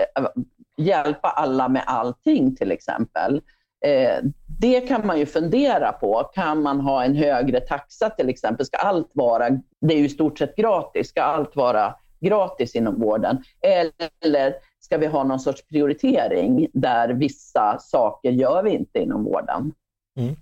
[0.77, 3.41] hjälpa alla med allting till exempel?
[3.85, 4.23] Eh,
[4.59, 6.29] det kan man ju fundera på.
[6.33, 8.65] Kan man ha en högre taxa till exempel?
[8.65, 9.49] Ska allt vara,
[9.81, 13.43] det är ju i stort sett gratis, ska allt vara gratis inom vården?
[14.21, 19.73] Eller ska vi ha någon sorts prioritering där vissa saker gör vi inte inom vården?
[20.19, 20.35] Mm.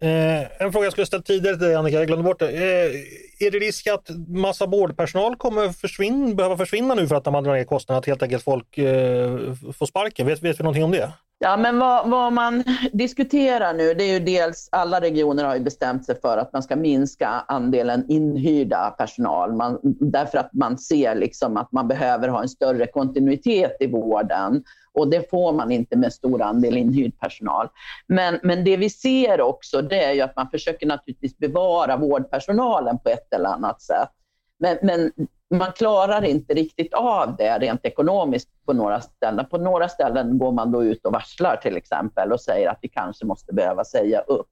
[0.00, 2.50] Eh, en fråga jag skulle ställt tidigare till dig Annika, jag glömde bort det.
[2.50, 7.44] Eh, är det risk att massa vårdpersonal kommer försvinna, behöva försvinna nu för att man
[7.44, 10.26] drar ner kostnaderna, att helt enkelt folk eh, får sparken?
[10.26, 11.12] Vet, vet vi någonting om det?
[11.38, 15.60] Ja, men vad, vad, man diskuterar nu, det är ju dels alla regioner har ju
[15.60, 19.52] bestämt sig för att man ska minska andelen inhyrda personal.
[19.52, 24.64] Man, därför att man ser liksom att man behöver ha en större kontinuitet i vården.
[24.92, 27.68] Och det får man inte med stor andel inhyrd personal.
[28.06, 32.98] Men, men det vi ser också, det är ju att man försöker naturligtvis bevara vårdpersonalen
[32.98, 34.10] på ett eller annat sätt.
[34.58, 35.10] Men, men
[35.50, 39.46] man klarar inte riktigt av det rent ekonomiskt på några ställen.
[39.50, 42.88] På några ställen går man då ut och varslar till exempel och säger att vi
[42.88, 44.46] kanske måste behöva säga upp.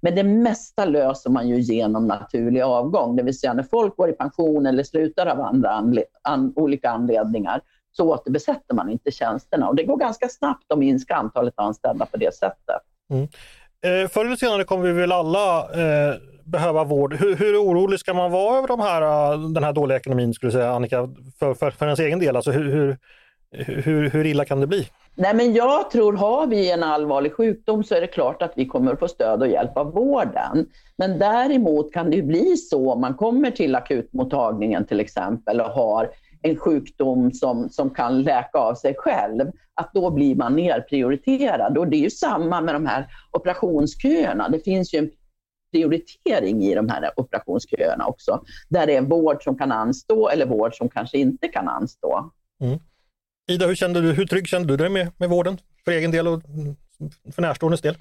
[0.00, 4.10] Men det mesta löser man ju genom naturlig avgång, det vill säga när folk går
[4.10, 7.60] i pension eller slutar av andra anle an olika anledningar
[7.92, 12.16] så återbesätter man inte tjänsterna och det går ganska snabbt att minska antalet anställda på
[12.16, 12.82] det sättet.
[13.10, 13.28] Mm.
[13.84, 17.14] Eh, förr eller senare kommer vi väl alla eh, behöva vård.
[17.14, 20.52] Hur, hur orolig ska man vara över de här, eh, den här dåliga ekonomin, skulle
[20.52, 21.08] säga Annika,
[21.38, 22.36] för, för, för ens egen del?
[22.36, 22.96] Alltså hur, hur,
[23.82, 24.88] hur, hur illa kan det bli?
[25.18, 28.66] Nej, men jag tror, har vi en allvarlig sjukdom så är det klart att vi
[28.66, 30.66] kommer att få stöd och hjälp av vården.
[30.98, 36.10] Men däremot kan det bli så om man kommer till akutmottagningen till exempel och har
[36.50, 41.78] en sjukdom som, som kan läka av sig själv, att då blir man nerprioriterad.
[41.78, 44.48] Och det är ju samma med de här operationsköerna.
[44.48, 45.10] Det finns ju en
[45.72, 50.74] prioritering i de här operationsköerna också, där det är vård som kan anstå eller vård
[50.74, 52.30] som kanske inte kan anstå.
[52.60, 52.78] Mm.
[53.48, 56.28] Ida, hur, kände du, hur trygg kände du dig med, med vården för egen del
[56.28, 56.42] och
[57.34, 57.96] för närståendes del?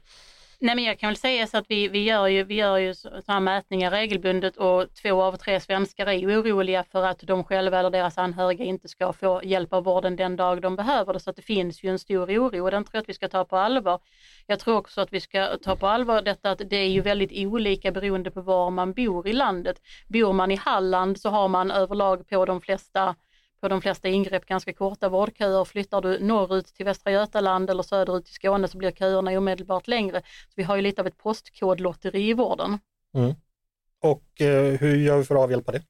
[0.60, 2.94] Nej, men jag kan väl säga så att vi, vi gör ju, vi gör ju
[2.94, 7.80] sådana mätningar regelbundet och två av tre svenskar är ju oroliga för att de själva
[7.80, 11.20] eller deras anhöriga inte ska få hjälp av vården den dag de behöver det.
[11.20, 13.28] Så att det finns ju en stor oro och den tror jag att vi ska
[13.28, 14.00] ta på allvar.
[14.48, 17.48] Jag tror också att vi ska ta på allvar detta att det är ju väldigt
[17.48, 19.82] olika beroende på var man bor i landet.
[20.08, 23.16] Bor man i Halland så har man överlag på de flesta
[23.62, 25.66] på de flesta ingrepp ganska korta vårdköer.
[25.66, 30.22] Flyttar du norrut till Västra Götaland eller söderut till Skåne så blir köerna omedelbart längre.
[30.22, 32.80] Så vi har ju lite av ett postkodlotteri i vården.
[33.16, 33.34] Mm.
[34.02, 35.82] Och eh, hur gör vi för att avhjälpa det?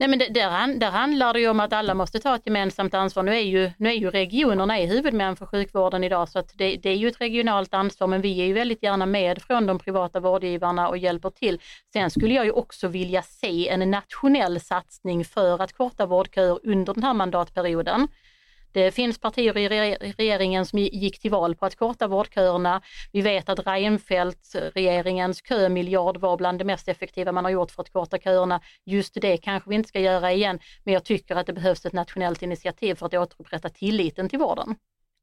[0.00, 2.94] Nej, men det, där, där handlar det ju om att alla måste ta ett gemensamt
[2.94, 3.22] ansvar.
[3.22, 6.76] Nu är ju, nu är ju regionerna är huvudmän för sjukvården idag så att det,
[6.76, 9.78] det, är ju ett regionalt ansvar men vi är ju väldigt gärna med från de
[9.78, 11.60] privata vårdgivarna och hjälper till.
[11.92, 16.94] Sen skulle jag ju också vilja se en nationell satsning för att korta vårdköer under
[16.94, 18.08] den här mandatperioden.
[18.72, 22.82] Det finns partier i regeringen som gick till val på att korta vårdköerna.
[23.12, 27.82] Vi vet att Reinfeldt, regeringens kömiljard var bland det mest effektiva man har gjort för
[27.82, 28.60] att korta köerna.
[28.84, 31.92] Just det kanske vi inte ska göra igen, men jag tycker att det behövs ett
[31.92, 34.74] nationellt initiativ för att återupprätta tilliten till vården.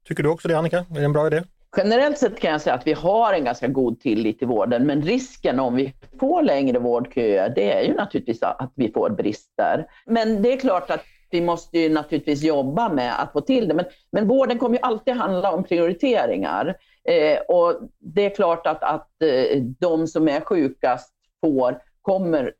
[0.08, 0.78] Tycker du också det Annika?
[0.78, 1.42] Är det en bra idé?
[1.76, 5.02] Generellt sett kan jag säga att vi har en ganska god tillit till vården, men
[5.02, 9.86] risken om vi får längre vårdköer, det är ju naturligtvis att vi får brister.
[10.06, 13.74] Men det är klart att vi måste ju naturligtvis jobba med att få till det.
[13.74, 16.76] Men, men vården kommer ju alltid handla om prioriteringar.
[17.08, 21.12] Eh, och det är klart att, att eh, de som är sjukast
[21.44, 22.52] får, kommer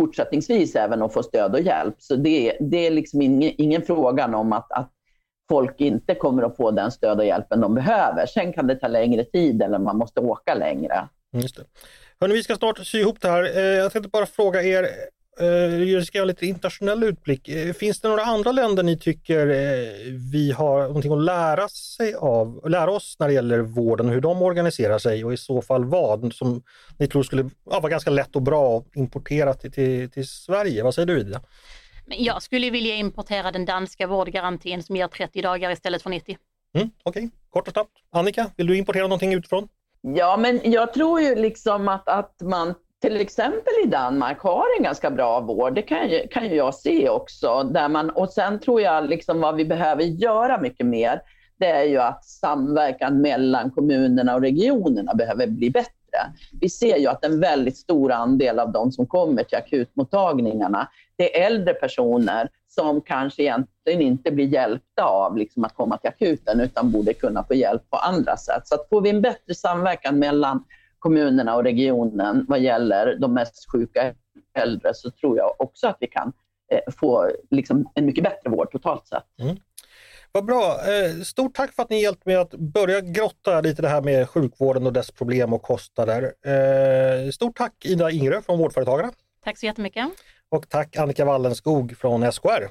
[0.00, 1.94] fortsättningsvis även att få stöd och hjälp.
[1.98, 4.90] Så det, det är liksom ingen, ingen frågan om att, att
[5.48, 8.26] folk inte kommer att få den stöd och hjälpen de behöver.
[8.26, 11.08] Sen kan det ta längre tid eller man måste åka längre.
[11.32, 11.64] Mm, just det.
[12.20, 13.56] Hörrni, vi ska snart sy ihop det här.
[13.56, 14.86] Eh, jag tänkte bara fråga er,
[15.38, 17.48] jag eh, ska göra lite internationell utblick.
[17.48, 22.14] Eh, finns det några andra länder ni tycker eh, vi har någonting att lära, sig
[22.14, 25.62] av, lära oss när det gäller vården och hur de organiserar sig och i så
[25.62, 26.62] fall vad som
[26.98, 30.82] ni tror skulle ja, vara ganska lätt och bra att importera till, till, till Sverige?
[30.82, 31.40] Vad säger du Ida?
[32.06, 36.36] Jag skulle vilja importera den danska vårdgarantin som ger 30 dagar istället för 90.
[36.74, 37.30] Mm, Okej, okay.
[37.50, 37.90] kort och snabbt.
[38.10, 39.68] Annika, vill du importera någonting utifrån?
[40.00, 44.84] Ja, men jag tror ju liksom att, att man till exempel i Danmark har en
[44.84, 45.74] ganska bra vård.
[45.74, 47.62] Det kan, ju, kan ju jag se också.
[47.62, 51.22] Där man, och sen tror jag liksom vad vi behöver göra mycket mer,
[51.58, 55.92] det är ju att samverkan mellan kommunerna och regionerna behöver bli bättre.
[56.60, 61.40] Vi ser ju att en väldigt stor andel av de som kommer till akutmottagningarna, det
[61.40, 66.60] är äldre personer som kanske egentligen inte blir hjälpta av liksom att komma till akuten,
[66.60, 68.62] utan borde kunna få hjälp på andra sätt.
[68.68, 70.64] Så att får vi en bättre samverkan mellan
[71.02, 74.14] kommunerna och regionen vad gäller de mest sjuka
[74.58, 76.32] äldre så tror jag också att vi kan
[76.72, 79.24] eh, få liksom en mycket bättre vård totalt sett.
[79.40, 79.56] Mm.
[80.32, 80.64] Vad bra!
[80.64, 84.28] Eh, stort tack för att ni hjälpt mig att börja grotta lite det här med
[84.28, 86.22] sjukvården och dess problem och kostnader.
[86.22, 89.12] Eh, stort tack Ida Ingrö från Vårdföretagarna.
[89.44, 90.08] Tack så jättemycket.
[90.48, 92.68] Och tack Annika Wallenskog från SKR.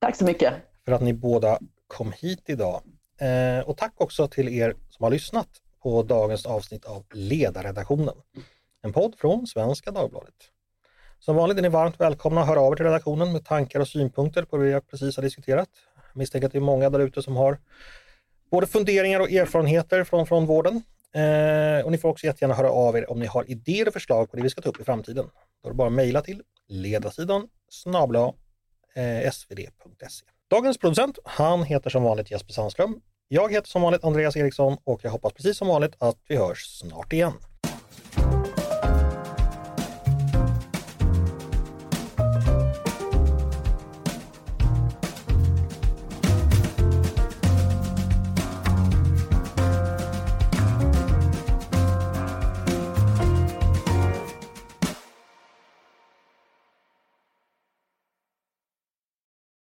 [0.00, 0.54] Tack så mycket.
[0.84, 2.82] För att ni båda kom hit idag.
[3.64, 5.48] Och tack också till er som har lyssnat
[5.84, 8.14] på dagens avsnitt av Ledarredaktionen.
[8.82, 10.34] En podd från Svenska Dagbladet.
[11.18, 13.88] Som vanligt är ni varmt välkomna att höra av er till redaktionen med tankar och
[13.88, 15.68] synpunkter på det vi precis har diskuterat.
[15.94, 17.58] Jag misstänker att det är många där ute som har
[18.50, 20.82] både funderingar och erfarenheter från, från vården.
[21.14, 24.30] Eh, och ni får också jättegärna höra av er om ni har idéer och förslag
[24.30, 25.26] på det vi ska ta upp i framtiden.
[25.62, 28.32] Då är det bara att mejla till ledarsidan snabla
[28.94, 30.26] eh, svd.se.
[30.50, 33.00] Dagens producent, han heter som vanligt Jesper Sandström.
[33.28, 36.66] Jag heter som vanligt Andreas Eriksson och jag hoppas precis som vanligt att vi hörs
[36.66, 37.32] snart igen.